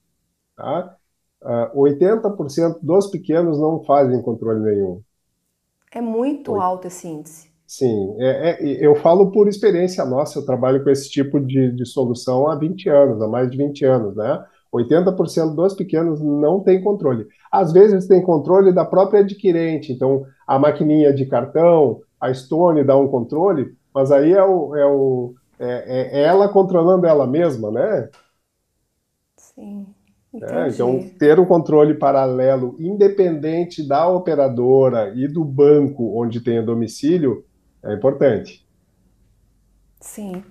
tá? 0.56 0.96
Uh, 1.42 1.76
80% 1.76 2.78
dos 2.82 3.06
pequenos 3.08 3.58
não 3.58 3.82
fazem 3.84 4.22
controle 4.22 4.60
nenhum. 4.60 5.02
É 5.92 6.00
muito 6.00 6.54
alto 6.54 6.86
esse 6.86 7.08
índice. 7.08 7.50
Sim, 7.66 8.16
é, 8.18 8.50
é, 8.50 8.84
eu 8.84 8.96
falo 8.96 9.30
por 9.30 9.46
experiência 9.46 10.04
nossa, 10.04 10.38
eu 10.38 10.44
trabalho 10.44 10.82
com 10.82 10.90
esse 10.90 11.08
tipo 11.08 11.38
de, 11.38 11.70
de 11.70 11.86
solução 11.86 12.48
há 12.48 12.56
20 12.56 12.88
anos, 12.88 13.22
há 13.22 13.28
mais 13.28 13.48
de 13.48 13.56
20 13.56 13.84
anos, 13.84 14.16
né? 14.16 14.44
80% 14.72 15.54
dos 15.54 15.74
pequenos 15.74 16.20
não 16.20 16.60
tem 16.60 16.82
controle. 16.82 17.26
Às 17.50 17.72
vezes 17.72 18.08
tem 18.08 18.22
controle 18.22 18.72
da 18.72 18.84
própria 18.84 19.20
adquirente, 19.20 19.92
então 19.92 20.24
a 20.46 20.58
maquininha 20.58 21.12
de 21.12 21.26
cartão, 21.26 22.00
a 22.20 22.32
Stone 22.34 22.84
dá 22.84 22.96
um 22.96 23.08
controle, 23.08 23.72
mas 23.94 24.10
aí 24.10 24.32
é, 24.32 24.42
o, 24.42 24.76
é, 24.76 24.86
o, 24.86 25.34
é, 25.58 26.20
é 26.20 26.22
ela 26.24 26.48
controlando 26.48 27.06
ela 27.06 27.26
mesma, 27.26 27.70
né? 27.70 28.08
Sim. 29.36 29.94
É, 30.34 30.68
então, 30.68 31.10
ter 31.18 31.40
um 31.40 31.44
controle 31.44 31.94
paralelo 31.94 32.76
independente 32.78 33.86
da 33.86 34.06
operadora 34.06 35.12
e 35.14 35.26
do 35.26 35.44
banco 35.44 36.16
onde 36.20 36.40
tem 36.40 36.60
o 36.60 36.66
domicílio 36.66 37.44
é 37.84 37.94
importante. 37.94 38.64
Sim. 40.00 40.42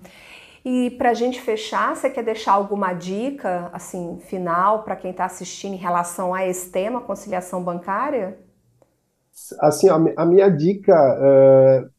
E 0.64 0.90
para 0.90 1.10
a 1.10 1.14
gente 1.14 1.40
fechar, 1.40 1.96
você 1.96 2.10
quer 2.10 2.22
deixar 2.22 2.52
alguma 2.52 2.92
dica, 2.92 3.70
assim, 3.72 4.18
final 4.20 4.82
para 4.82 4.96
quem 4.96 5.10
está 5.10 5.24
assistindo 5.24 5.72
em 5.72 5.78
relação 5.78 6.34
a 6.34 6.46
esse 6.46 6.70
tema, 6.70 7.00
conciliação 7.00 7.64
bancária? 7.64 8.38
Assim, 9.60 9.88
a, 9.88 9.96
a 10.18 10.26
minha 10.26 10.50
dica, 10.50 10.92
uh, 10.92 11.90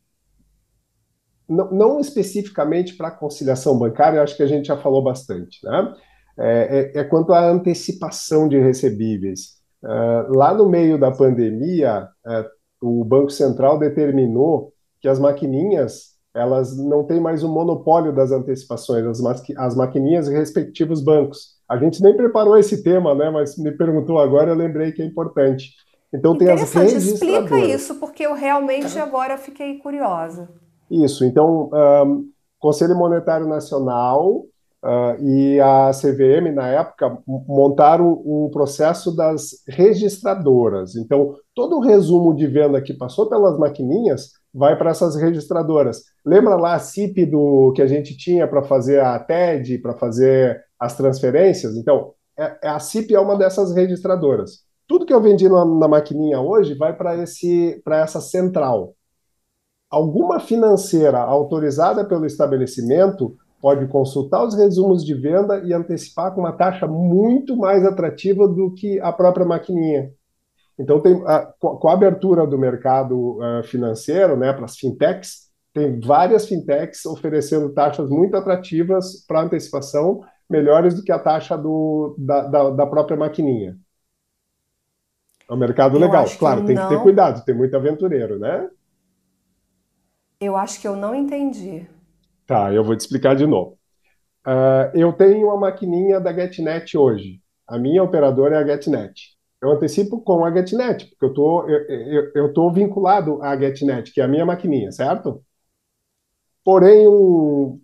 não, 1.49 1.71
não 1.71 1.99
especificamente 1.99 2.95
para 2.95 3.09
conciliação 3.09 3.77
bancária, 3.79 4.21
acho 4.21 4.37
que 4.37 4.43
a 4.43 4.47
gente 4.47 4.67
já 4.67 4.77
falou 4.77 5.03
bastante, 5.03 5.65
né? 5.65 5.95
É, 6.37 6.91
é, 6.95 6.99
é 6.99 7.03
quanto 7.03 7.33
à 7.33 7.49
antecipação 7.49 8.47
de 8.47 8.59
recebíveis. 8.59 9.61
Uh, 9.83 10.35
lá 10.35 10.53
no 10.53 10.69
meio 10.69 10.99
da 10.99 11.11
pandemia, 11.11 12.07
uh, 12.25 12.45
o 12.81 13.03
Banco 13.03 13.31
Central 13.31 13.79
determinou 13.79 14.73
que 14.99 15.07
as 15.07 15.19
maquininhas 15.19 16.11
elas 16.33 16.77
não 16.77 17.03
têm 17.03 17.19
mais 17.19 17.43
o 17.43 17.49
monopólio 17.49 18.13
das 18.13 18.31
antecipações, 18.31 19.05
as, 19.05 19.19
ma 19.19 19.35
as 19.57 19.75
maquininhas 19.75 20.27
respectivos 20.27 21.03
bancos. 21.03 21.57
A 21.67 21.77
gente 21.77 22.01
nem 22.01 22.15
preparou 22.15 22.57
esse 22.57 22.83
tema, 22.83 23.13
né? 23.13 23.29
Mas 23.29 23.57
me 23.57 23.71
perguntou 23.71 24.17
agora, 24.17 24.51
eu 24.51 24.55
lembrei 24.55 24.91
que 24.91 25.01
é 25.01 25.05
importante. 25.05 25.71
Então 26.13 26.37
tem 26.37 26.49
as 26.49 26.73
registradoras. 26.73 27.51
Explica 27.51 27.59
isso, 27.59 27.95
porque 27.95 28.23
eu 28.23 28.33
realmente 28.33 28.97
agora 28.97 29.37
fiquei 29.37 29.77
curiosa. 29.77 30.49
Isso. 30.89 31.23
Então, 31.23 31.69
um, 31.73 32.29
Conselho 32.59 32.95
Monetário 32.95 33.47
Nacional 33.47 34.45
Uh, 34.83 35.23
e 35.23 35.59
a 35.59 35.91
CVM, 35.91 36.51
na 36.51 36.67
época, 36.67 37.15
montaram 37.27 38.13
um 38.25 38.49
processo 38.51 39.15
das 39.15 39.63
registradoras. 39.67 40.95
Então, 40.95 41.35
todo 41.53 41.77
o 41.77 41.81
resumo 41.81 42.35
de 42.35 42.47
venda 42.47 42.81
que 42.81 42.93
passou 42.93 43.29
pelas 43.29 43.59
maquininhas 43.59 44.31
vai 44.51 44.75
para 44.75 44.89
essas 44.89 45.15
registradoras. 45.15 46.01
Lembra 46.25 46.55
lá 46.55 46.73
a 46.73 46.79
CIP 46.79 47.27
do 47.27 47.71
que 47.75 47.81
a 47.81 47.87
gente 47.87 48.17
tinha 48.17 48.47
para 48.47 48.63
fazer 48.63 49.01
a 49.01 49.19
TED, 49.19 49.77
para 49.77 49.93
fazer 49.93 50.59
as 50.79 50.97
transferências? 50.97 51.75
Então, 51.75 52.13
é, 52.37 52.57
é, 52.63 52.69
a 52.69 52.79
CIP 52.79 53.13
é 53.13 53.19
uma 53.19 53.37
dessas 53.37 53.75
registradoras. 53.75 54.63
tudo 54.87 55.05
que 55.05 55.13
eu 55.13 55.21
vendi 55.21 55.47
na, 55.47 55.63
na 55.63 55.87
maquininha 55.87 56.41
hoje 56.41 56.73
vai 56.73 56.95
para 56.95 57.15
essa 57.97 58.19
central. 58.19 58.95
Alguma 59.91 60.39
financeira 60.39 61.19
autorizada 61.19 62.03
pelo 62.03 62.25
estabelecimento 62.25 63.37
pode 63.61 63.87
consultar 63.87 64.43
os 64.43 64.55
resumos 64.55 65.05
de 65.05 65.13
venda 65.13 65.61
e 65.63 65.71
antecipar 65.71 66.33
com 66.33 66.41
uma 66.41 66.51
taxa 66.51 66.87
muito 66.87 67.55
mais 67.55 67.85
atrativa 67.85 68.47
do 68.47 68.73
que 68.73 68.99
a 68.99 69.13
própria 69.13 69.45
maquininha. 69.45 70.11
Então, 70.79 70.99
tem, 70.99 71.21
a, 71.27 71.53
com 71.59 71.87
a 71.87 71.93
abertura 71.93 72.47
do 72.47 72.57
mercado 72.57 73.37
uh, 73.37 73.63
financeiro 73.63 74.35
né, 74.35 74.51
para 74.51 74.65
as 74.65 74.77
fintechs, 74.77 75.51
tem 75.73 75.99
várias 75.99 76.47
fintechs 76.47 77.05
oferecendo 77.05 77.71
taxas 77.71 78.09
muito 78.09 78.35
atrativas 78.35 79.23
para 79.27 79.43
antecipação, 79.43 80.21
melhores 80.49 80.95
do 80.95 81.03
que 81.03 81.11
a 81.11 81.19
taxa 81.19 81.55
do, 81.55 82.15
da, 82.17 82.47
da, 82.47 82.69
da 82.71 82.87
própria 82.87 83.15
maquininha. 83.15 83.77
É 85.47 85.53
um 85.53 85.57
mercado 85.57 85.97
eu 85.97 86.01
legal. 86.01 86.25
Claro, 86.37 86.65
tem 86.65 86.75
não... 86.75 86.87
que 86.87 86.95
ter 86.95 87.01
cuidado, 87.03 87.45
tem 87.45 87.55
muito 87.55 87.75
aventureiro, 87.75 88.39
né? 88.39 88.67
Eu 90.39 90.57
acho 90.57 90.81
que 90.81 90.87
eu 90.87 90.95
não 90.95 91.13
entendi. 91.13 91.87
Tá, 92.51 92.69
eu 92.73 92.83
vou 92.83 92.97
te 92.97 92.99
explicar 92.99 93.33
de 93.33 93.47
novo. 93.47 93.77
Uh, 94.45 94.91
eu 94.93 95.13
tenho 95.13 95.47
uma 95.47 95.55
maquininha 95.55 96.19
da 96.19 96.33
GetNet 96.33 96.97
hoje. 96.97 97.39
A 97.65 97.79
minha 97.79 98.03
operadora 98.03 98.57
é 98.57 98.59
a 98.59 98.67
GetNet. 98.67 99.37
Eu 99.61 99.71
antecipo 99.71 100.19
com 100.19 100.43
a 100.43 100.51
GetNet, 100.51 101.05
porque 101.05 101.25
eu 101.27 101.33
tô, 101.33 101.65
tô 102.53 102.69
vinculado 102.69 103.41
à 103.41 103.57
GetNet, 103.57 104.11
que 104.11 104.19
é 104.19 104.25
a 104.25 104.27
minha 104.27 104.45
maquininha, 104.45 104.91
certo? 104.91 105.41
Porém, 106.61 107.07
o 107.07 107.79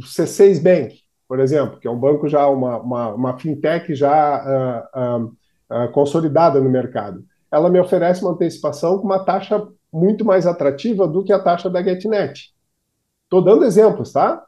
C6 0.00 0.62
Bank, 0.62 0.98
por 1.26 1.40
exemplo, 1.40 1.80
que 1.80 1.88
é 1.88 1.90
um 1.90 1.98
banco 1.98 2.28
já, 2.28 2.46
uma, 2.48 2.80
uma, 2.80 3.14
uma 3.14 3.38
fintech 3.38 3.94
já 3.94 4.84
uh, 4.94 5.24
uh, 5.24 5.90
consolidada 5.92 6.60
no 6.60 6.68
mercado, 6.68 7.24
ela 7.50 7.70
me 7.70 7.80
oferece 7.80 8.20
uma 8.20 8.32
antecipação 8.32 8.98
com 8.98 9.06
uma 9.06 9.24
taxa 9.24 9.66
muito 9.90 10.22
mais 10.22 10.46
atrativa 10.46 11.08
do 11.08 11.24
que 11.24 11.32
a 11.32 11.38
taxa 11.38 11.70
da 11.70 11.82
GetNet. 11.82 12.52
Estou 13.32 13.42
dando 13.42 13.64
exemplos, 13.64 14.12
tá? 14.12 14.44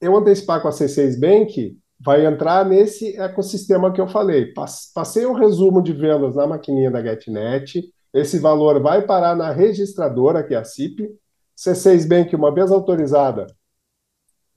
Eu 0.00 0.16
antecipar 0.16 0.62
com 0.62 0.68
a 0.68 0.70
C6 0.70 1.20
Bank 1.20 1.78
vai 2.00 2.24
entrar 2.24 2.64
nesse 2.64 3.14
ecossistema 3.20 3.92
que 3.92 4.00
eu 4.00 4.08
falei. 4.08 4.54
Passei 4.94 5.26
um 5.26 5.34
resumo 5.34 5.82
de 5.82 5.92
vendas 5.92 6.36
na 6.36 6.46
maquininha 6.46 6.90
da 6.90 7.02
GetNet, 7.02 7.82
esse 8.14 8.38
valor 8.38 8.80
vai 8.80 9.02
parar 9.02 9.36
na 9.36 9.52
registradora, 9.52 10.42
que 10.42 10.54
é 10.54 10.56
a 10.56 10.64
CIP. 10.64 11.14
C6 11.54 12.08
Bank, 12.08 12.34
uma 12.34 12.54
vez 12.54 12.72
autorizada 12.72 13.46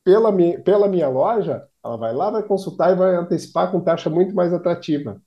pela 0.01 0.31
minha, 0.31 0.57
pela 0.63 0.87
minha 0.87 1.09
loja, 1.09 1.67
ela 1.83 1.97
vai 1.97 2.13
lá, 2.13 2.31
vai 2.31 2.43
consultar 2.43 2.93
e 2.93 2.95
vai 2.95 3.13
antecipar 3.13 3.73
com 3.73 3.81
taxa 3.81 4.09
muito 4.09 4.33
mais 4.33 4.53
atrativa. 4.53 5.21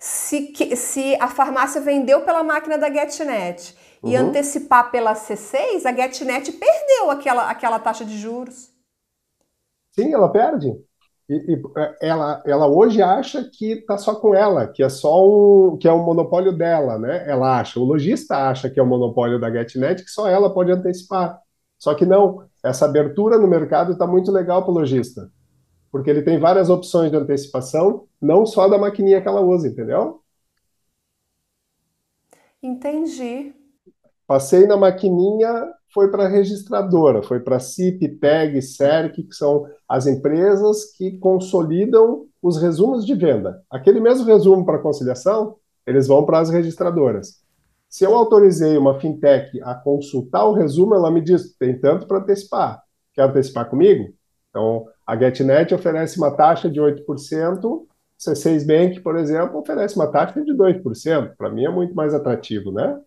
Se, 0.00 0.52
se 0.74 1.14
a 1.20 1.28
farmácia 1.28 1.80
vendeu 1.80 2.22
pela 2.22 2.42
máquina 2.42 2.76
da 2.76 2.92
GetNet 2.92 3.85
uhum. 4.02 4.10
e 4.10 4.16
antecipar 4.16 4.90
pela 4.90 5.14
C6, 5.14 5.84
a 5.84 5.92
GetNet 5.92 6.52
perdeu 6.52 7.10
aquela, 7.10 7.50
aquela 7.50 7.78
taxa 7.78 8.04
de 8.04 8.18
juros. 8.18 8.70
Sim, 9.92 10.12
ela 10.12 10.30
perde. 10.30 10.68
E, 11.28 11.34
e, 11.34 11.62
é, 11.76 11.96
ela, 12.02 12.42
ela 12.46 12.68
hoje 12.68 13.02
acha 13.02 13.48
que 13.52 13.72
está 13.72 13.98
só 13.98 14.14
com 14.14 14.34
ela, 14.34 14.68
que 14.68 14.82
é 14.82 14.88
só 14.88 15.26
um, 15.26 15.76
que 15.76 15.88
é 15.88 15.92
um 15.92 16.04
monopólio 16.04 16.52
dela, 16.52 16.98
né? 16.98 17.28
Ela 17.28 17.58
acha, 17.58 17.80
o 17.80 17.84
lojista 17.84 18.48
acha 18.48 18.70
que 18.70 18.78
é 18.78 18.82
o 18.82 18.86
um 18.86 18.88
monopólio 18.88 19.40
da 19.40 19.50
GetNet, 19.50 20.04
que 20.04 20.10
só 20.10 20.28
ela 20.28 20.52
pode 20.52 20.70
antecipar. 20.70 21.40
Só 21.78 21.94
que 21.94 22.06
não, 22.06 22.46
essa 22.64 22.84
abertura 22.84 23.38
no 23.38 23.48
mercado 23.48 23.92
está 23.92 24.06
muito 24.06 24.30
legal 24.30 24.62
para 24.62 24.70
o 24.70 24.74
lojista 24.74 25.30
porque 25.96 26.10
ele 26.10 26.20
tem 26.20 26.38
várias 26.38 26.68
opções 26.68 27.10
de 27.10 27.16
antecipação, 27.16 28.06
não 28.20 28.44
só 28.44 28.68
da 28.68 28.76
maquininha 28.76 29.18
que 29.18 29.26
ela 29.26 29.40
usa, 29.40 29.66
entendeu? 29.66 30.20
Entendi. 32.62 33.54
Passei 34.26 34.66
na 34.66 34.76
maquininha, 34.76 35.72
foi 35.94 36.10
para 36.10 36.24
a 36.24 36.28
registradora, 36.28 37.22
foi 37.22 37.40
para 37.40 37.60
CIP, 37.60 38.08
PEG, 38.08 38.60
SERC, 38.60 39.22
que 39.22 39.34
são 39.34 39.66
as 39.88 40.06
empresas 40.06 40.92
que 40.96 41.16
consolidam 41.18 42.26
os 42.42 42.60
resumos 42.60 43.06
de 43.06 43.14
venda. 43.14 43.62
Aquele 43.70 44.00
mesmo 44.00 44.26
resumo 44.26 44.64
para 44.66 44.78
conciliação, 44.78 45.56
eles 45.86 46.06
vão 46.06 46.26
para 46.26 46.40
as 46.40 46.50
registradoras. 46.50 47.40
Se 47.88 48.04
eu 48.04 48.14
autorizei 48.14 48.76
uma 48.76 48.98
fintech 48.98 49.60
a 49.62 49.74
consultar 49.74 50.44
o 50.44 50.52
resumo, 50.52 50.94
ela 50.94 51.10
me 51.10 51.20
diz: 51.20 51.56
tem 51.56 51.78
tanto 51.78 52.06
para 52.06 52.18
antecipar. 52.18 52.82
Quer 53.14 53.22
antecipar 53.22 53.70
comigo? 53.70 54.12
Então, 54.50 54.86
a 55.06 55.16
GetNet 55.16 55.74
oferece 55.74 56.18
uma 56.18 56.30
taxa 56.30 56.68
de 56.68 56.80
8%, 56.80 57.86
C6 58.18 58.66
Bank, 58.66 59.00
por 59.00 59.16
exemplo, 59.16 59.58
oferece 59.58 59.96
uma 59.96 60.10
taxa 60.10 60.42
de 60.42 60.52
2%. 60.52 61.36
Para 61.36 61.50
mim 61.50 61.64
é 61.64 61.70
muito 61.70 61.94
mais 61.94 62.12
atrativo, 62.12 62.72
né? 62.72 62.98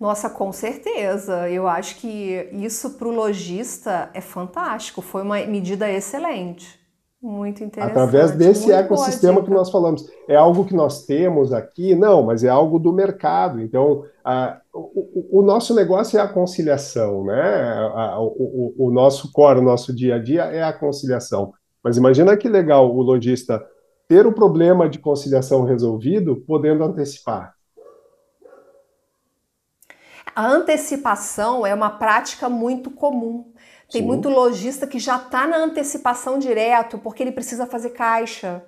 Nossa, 0.00 0.30
com 0.30 0.50
certeza. 0.50 1.50
Eu 1.50 1.68
acho 1.68 1.96
que 1.96 2.48
isso 2.52 2.92
para 2.92 3.06
o 3.06 3.14
lojista 3.14 4.08
é 4.14 4.20
fantástico. 4.22 5.02
Foi 5.02 5.22
uma 5.22 5.44
medida 5.44 5.90
excelente. 5.90 6.80
Muito 7.22 7.62
interessante. 7.62 7.98
Através 7.98 8.30
desse 8.30 8.72
ecossistema 8.72 9.42
que 9.42 9.50
nós 9.50 9.70
falamos. 9.70 10.06
É 10.26 10.36
algo 10.36 10.64
que 10.64 10.72
nós 10.72 11.04
temos 11.04 11.52
aqui? 11.52 11.94
Não, 11.94 12.22
mas 12.22 12.42
é 12.42 12.48
algo 12.48 12.78
do 12.78 12.94
mercado. 12.94 13.60
Então, 13.60 14.04
a, 14.24 14.58
o, 14.72 15.40
o, 15.40 15.42
nosso 15.42 15.74
negócio 15.74 16.18
é 16.18 16.22
a 16.22 16.28
conciliação, 16.28 17.24
né? 17.24 17.42
A, 17.94 18.18
o, 18.18 18.74
o, 18.78 18.90
nosso 18.90 19.30
core, 19.32 19.58
o 19.58 19.62
nosso 19.62 19.94
dia 19.94 20.14
a 20.14 20.18
dia 20.18 20.44
é 20.44 20.62
a 20.62 20.72
conciliação. 20.72 21.52
Mas 21.84 21.98
imagina 21.98 22.38
que 22.38 22.48
legal 22.48 22.90
o 22.90 23.02
lojista 23.02 23.62
ter 24.08 24.26
o 24.26 24.32
problema 24.32 24.88
de 24.88 24.98
conciliação 24.98 25.64
resolvido, 25.64 26.42
podendo 26.46 26.82
antecipar. 26.84 27.54
A 30.34 30.46
antecipação 30.46 31.66
é 31.66 31.74
uma 31.74 31.90
prática 31.90 32.48
muito 32.48 32.90
comum. 32.90 33.52
Tem 33.90 34.00
Sim. 34.02 34.06
muito 34.06 34.28
lojista 34.28 34.86
que 34.86 34.98
já 34.98 35.16
está 35.16 35.46
na 35.46 35.56
antecipação 35.56 36.38
direto 36.38 36.98
porque 36.98 37.22
ele 37.22 37.32
precisa 37.32 37.66
fazer 37.66 37.90
caixa. 37.90 38.64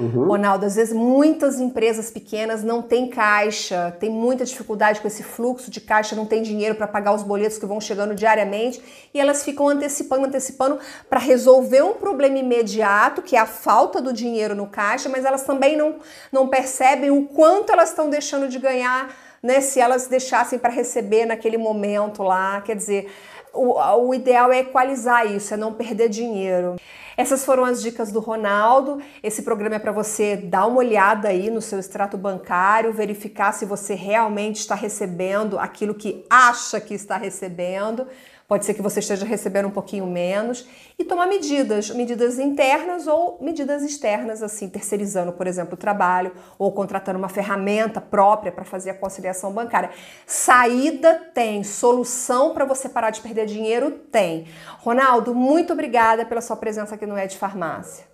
Uhum. 0.00 0.28
Ronaldo, 0.28 0.64
às 0.64 0.76
vezes 0.76 0.94
muitas 0.94 1.60
empresas 1.60 2.10
pequenas 2.10 2.64
não 2.64 2.80
têm 2.80 3.08
caixa, 3.08 3.94
tem 4.00 4.08
muita 4.08 4.44
dificuldade 4.46 5.00
com 5.00 5.06
esse 5.06 5.22
fluxo 5.22 5.70
de 5.70 5.80
caixa, 5.80 6.16
não 6.16 6.24
tem 6.24 6.42
dinheiro 6.42 6.74
para 6.74 6.88
pagar 6.88 7.14
os 7.14 7.22
boletos 7.22 7.58
que 7.58 7.66
vão 7.66 7.80
chegando 7.80 8.14
diariamente 8.14 8.82
e 9.12 9.20
elas 9.20 9.44
ficam 9.44 9.68
antecipando, 9.68 10.26
antecipando 10.26 10.78
para 11.08 11.20
resolver 11.20 11.82
um 11.82 11.92
problema 11.92 12.38
imediato, 12.38 13.20
que 13.20 13.36
é 13.36 13.38
a 13.38 13.46
falta 13.46 14.00
do 14.00 14.12
dinheiro 14.12 14.54
no 14.54 14.66
caixa, 14.66 15.08
mas 15.08 15.24
elas 15.24 15.42
também 15.42 15.76
não, 15.76 15.96
não 16.32 16.48
percebem 16.48 17.10
o 17.10 17.26
quanto 17.26 17.70
elas 17.70 17.90
estão 17.90 18.08
deixando 18.08 18.48
de 18.48 18.58
ganhar, 18.58 19.14
né, 19.42 19.60
se 19.60 19.80
elas 19.80 20.06
deixassem 20.06 20.58
para 20.58 20.70
receber 20.70 21.26
naquele 21.26 21.58
momento 21.58 22.22
lá. 22.22 22.62
Quer 22.62 22.76
dizer, 22.76 23.10
o, 23.52 23.78
o 24.08 24.14
ideal 24.14 24.52
é 24.52 24.60
equalizar 24.60 25.26
isso, 25.30 25.52
é 25.52 25.56
não 25.56 25.72
perder 25.72 26.08
dinheiro. 26.08 26.76
Essas 27.20 27.44
foram 27.44 27.66
as 27.66 27.82
dicas 27.82 28.10
do 28.10 28.18
Ronaldo. 28.18 28.98
Esse 29.22 29.42
programa 29.42 29.76
é 29.76 29.78
para 29.78 29.92
você 29.92 30.38
dar 30.38 30.64
uma 30.64 30.78
olhada 30.78 31.28
aí 31.28 31.50
no 31.50 31.60
seu 31.60 31.78
extrato 31.78 32.16
bancário, 32.16 32.94
verificar 32.94 33.52
se 33.52 33.66
você 33.66 33.94
realmente 33.94 34.60
está 34.60 34.74
recebendo 34.74 35.58
aquilo 35.58 35.94
que 35.94 36.24
acha 36.30 36.80
que 36.80 36.94
está 36.94 37.18
recebendo. 37.18 38.06
Pode 38.50 38.64
ser 38.64 38.74
que 38.74 38.82
você 38.82 38.98
esteja 38.98 39.24
recebendo 39.24 39.68
um 39.68 39.70
pouquinho 39.70 40.04
menos 40.08 40.68
e 40.98 41.04
tomar 41.04 41.28
medidas, 41.28 41.88
medidas 41.90 42.36
internas 42.36 43.06
ou 43.06 43.38
medidas 43.40 43.80
externas, 43.80 44.42
assim, 44.42 44.68
terceirizando, 44.68 45.30
por 45.30 45.46
exemplo, 45.46 45.74
o 45.74 45.76
trabalho 45.76 46.32
ou 46.58 46.72
contratando 46.72 47.16
uma 47.16 47.28
ferramenta 47.28 48.00
própria 48.00 48.50
para 48.50 48.64
fazer 48.64 48.90
a 48.90 48.94
conciliação 48.94 49.52
bancária. 49.52 49.90
Saída 50.26 51.14
tem, 51.32 51.62
solução 51.62 52.52
para 52.52 52.64
você 52.64 52.88
parar 52.88 53.10
de 53.10 53.20
perder 53.20 53.46
dinheiro 53.46 53.92
tem. 54.10 54.48
Ronaldo, 54.80 55.32
muito 55.32 55.72
obrigada 55.72 56.26
pela 56.26 56.40
sua 56.40 56.56
presença 56.56 56.96
aqui 56.96 57.06
no 57.06 57.16
Ed 57.16 57.38
Farmácia. 57.38 58.04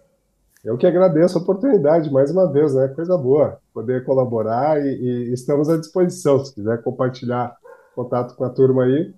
Eu 0.63 0.77
que 0.77 0.87
agradeço 0.87 1.39
a 1.39 1.41
oportunidade, 1.41 2.13
mais 2.13 2.31
uma 2.31 2.53
vez, 2.53 2.75
né? 2.75 2.89
Coisa 2.89 3.17
boa 3.17 3.59
poder 3.73 4.05
colaborar 4.05 4.79
e, 4.85 5.31
e 5.31 5.33
estamos 5.33 5.71
à 5.71 5.79
disposição. 5.79 6.45
Se 6.45 6.55
quiser 6.55 6.83
compartilhar 6.83 7.57
contato 7.95 8.37
com 8.37 8.45
a 8.45 8.51
turma 8.51 8.85
aí, 8.85 9.15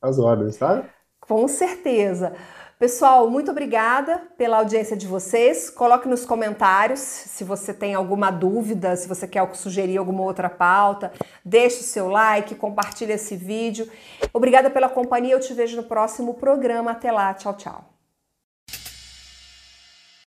as 0.00 0.18
ordens, 0.18 0.56
tá? 0.56 0.84
Com 1.20 1.46
certeza. 1.46 2.32
Pessoal, 2.78 3.28
muito 3.28 3.50
obrigada 3.50 4.22
pela 4.38 4.56
audiência 4.56 4.96
de 4.96 5.06
vocês. 5.06 5.68
Coloque 5.68 6.08
nos 6.08 6.24
comentários 6.24 6.98
se 7.00 7.44
você 7.44 7.74
tem 7.74 7.94
alguma 7.94 8.30
dúvida, 8.30 8.96
se 8.96 9.06
você 9.06 9.28
quer 9.28 9.54
sugerir 9.54 9.98
alguma 9.98 10.22
outra 10.22 10.48
pauta. 10.48 11.12
Deixe 11.44 11.80
o 11.80 11.84
seu 11.84 12.08
like, 12.08 12.54
compartilhe 12.54 13.12
esse 13.12 13.36
vídeo. 13.36 13.86
Obrigada 14.32 14.70
pela 14.70 14.88
companhia. 14.88 15.34
Eu 15.34 15.40
te 15.40 15.52
vejo 15.52 15.76
no 15.76 15.82
próximo 15.82 16.32
programa. 16.34 16.92
Até 16.92 17.12
lá. 17.12 17.34
Tchau, 17.34 17.54
tchau. 17.54 17.99